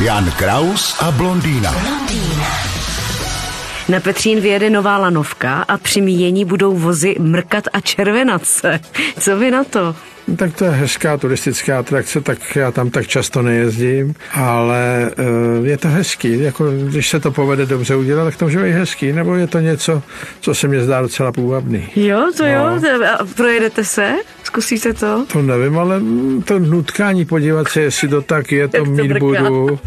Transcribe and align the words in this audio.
Jan 0.00 0.30
Kraus 0.30 0.96
a 1.00 1.10
blondýna. 1.10 1.74
Na 3.88 4.00
Petřín 4.00 4.40
vyjede 4.40 4.70
nová 4.70 4.98
lanovka 4.98 5.64
a 5.68 5.78
při 5.78 6.00
míjení 6.00 6.44
budou 6.44 6.76
vozy 6.76 7.16
mrkat 7.18 7.64
a 7.72 7.80
červenat 7.80 8.46
se. 8.46 8.80
Co 9.18 9.36
vy 9.36 9.50
na 9.50 9.64
to? 9.64 9.96
Tak 10.36 10.54
to 10.54 10.64
je 10.64 10.70
hezká 10.70 11.16
turistická 11.16 11.78
atrakce, 11.78 12.20
tak 12.20 12.56
já 12.56 12.70
tam 12.70 12.90
tak 12.90 13.06
často 13.06 13.42
nejezdím, 13.42 14.14
ale 14.32 15.10
uh, 15.58 15.66
je 15.66 15.78
to 15.78 15.88
hezký. 15.88 16.40
Jako, 16.40 16.70
když 16.70 17.08
se 17.08 17.20
to 17.20 17.30
povede 17.30 17.66
dobře 17.66 17.96
udělat, 17.96 18.24
tak 18.24 18.36
to 18.36 18.44
může 18.44 18.62
být 18.62 18.72
hezký, 18.72 19.12
nebo 19.12 19.34
je 19.34 19.46
to 19.46 19.60
něco, 19.60 20.02
co 20.40 20.54
se 20.54 20.68
mi 20.68 20.80
zdá 20.80 21.02
docela 21.02 21.32
půvabný. 21.32 21.88
Jo, 21.96 22.30
to 22.36 22.46
jo. 22.46 22.80
No. 22.82 23.06
A 23.20 23.26
projedete 23.36 23.84
se? 23.84 24.14
Zkusíte 24.54 24.94
to? 24.94 25.26
To 25.32 25.42
nevím, 25.42 25.78
ale 25.78 26.00
to 26.44 26.58
nutkání 26.58 27.24
podívat 27.24 27.68
se, 27.68 27.80
jestli 27.80 28.08
to 28.08 28.22
tak 28.22 28.52
je, 28.52 28.68
to 28.68 28.84
mít 28.84 29.08
brká. 29.08 29.20
budu. 29.20 29.78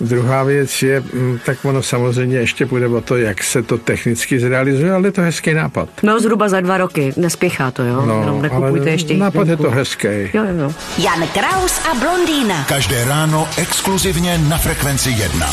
Druhá 0.00 0.42
věc 0.42 0.82
je, 0.82 1.00
mm, 1.00 1.38
tak 1.46 1.64
ono 1.64 1.82
samozřejmě 1.82 2.38
ještě 2.38 2.66
půjde 2.66 2.86
o 2.86 3.00
to, 3.00 3.16
jak 3.16 3.42
se 3.42 3.62
to 3.62 3.78
technicky 3.78 4.40
zrealizuje, 4.40 4.92
ale 4.92 5.08
je 5.08 5.12
to 5.12 5.20
hezký 5.20 5.54
nápad. 5.54 5.88
No 6.02 6.20
zhruba 6.20 6.48
za 6.48 6.60
dva 6.60 6.78
roky. 6.78 7.12
Nespěchá 7.16 7.70
to, 7.70 7.82
jo? 7.82 8.06
No, 8.06 8.20
Jenom 8.20 8.42
nekupujte 8.42 8.80
ale 8.80 8.90
ještě 8.90 9.16
nápad 9.16 9.48
je 9.48 9.56
to 9.56 9.70
hezký. 9.70 10.08
Jo, 10.08 10.44
jo, 10.44 10.54
jo. 10.58 10.72
Jan 10.98 11.28
Kraus 11.34 11.80
a 11.90 11.94
blondýna. 11.94 12.64
Každé 12.68 13.04
ráno 13.04 13.48
exkluzivně 13.56 14.38
na 14.38 14.58
Frekvenci 14.58 15.10
1. 15.10 15.46